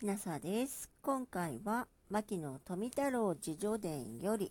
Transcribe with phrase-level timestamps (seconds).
[0.00, 0.88] きなさです。
[1.02, 4.50] 今回は、牧野富太郎自叙伝より、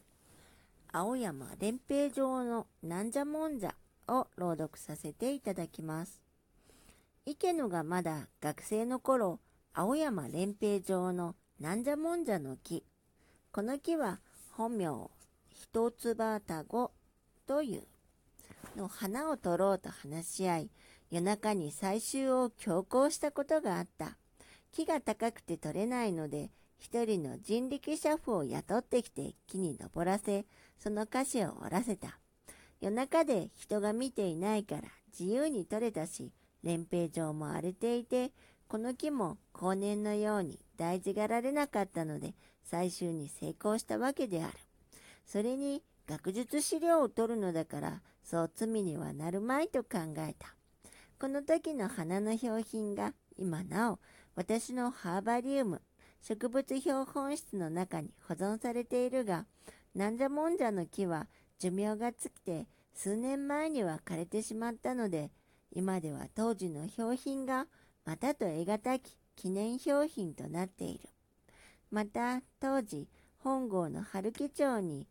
[0.92, 3.74] 青山連平城のなんじゃもんじゃ
[4.08, 6.22] を朗読させていただきます。
[7.26, 9.40] 池野がまだ学生の頃、
[9.74, 12.86] 青山連平城のなんじゃもんじゃの木。
[13.52, 14.20] この木は
[14.52, 15.10] 本名、
[15.50, 16.92] 一つ葉たご
[17.48, 17.88] という
[18.78, 20.70] の花を取ろうと話し合い、
[21.10, 24.20] 夜中に採集を強行したことがあった。
[24.72, 30.46] 木が高くて取れないので、一人の人力車夫を雇ってきて木に登らせ、
[30.78, 32.20] その歌詞を折らせた。
[32.80, 34.84] 夜中で人が見ていないから
[35.18, 36.32] 自由に取れたし、
[36.64, 38.32] 連兵場も荒れていて、
[38.68, 42.36] この木も後年のように大事がられなかったので、
[42.70, 44.54] 採集に成功したわけである。
[45.26, 50.56] それに、学術資料を取るのだから、そう罪にはなるまいと考えた。
[51.20, 54.00] この時の花の標品が今なお
[54.40, 55.82] 私のハーバリウム
[56.22, 59.46] 植物標本室の中に保存されているが、
[59.94, 61.28] なんじゃもんじゃの木は
[61.60, 65.30] 寿命が尽きて数年前には枯れてしまったので、
[65.74, 67.66] 今では当時の標品が
[68.06, 71.10] またと得難き記念標品となっている。
[71.92, 73.10] また当時
[73.40, 75.10] 本郷の春木町に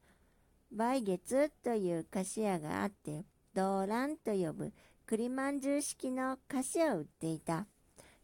[0.73, 4.73] 梅月という菓子屋があって、動乱と呼ぶ
[5.05, 7.67] 栗まんじゅう式の菓子を売っていた。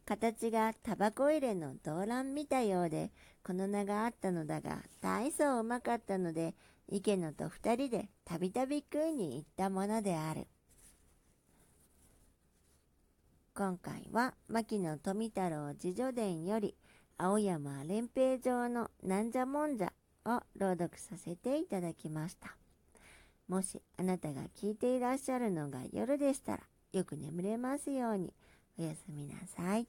[0.04, 3.10] 形がタバコ入れの動乱見たようで、
[3.42, 6.54] この名があったのだが、大層うまかったので、
[6.88, 10.46] 池野と二人でたびたび食いに行ったものである。
[13.54, 16.76] 今回は、牧野富太郎自叙伝より、
[17.16, 19.92] 青山連平城のなんじゃもんじゃ
[20.26, 22.56] を朗読させていただきました。
[23.48, 28.34] もしあなたが聞いていらっしゃるのが夜でしたら、よく眠れますように。
[28.78, 29.86] おやすみなさい。